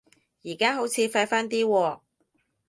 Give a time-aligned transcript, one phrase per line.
[0.43, 1.99] 而家好似快返啲喎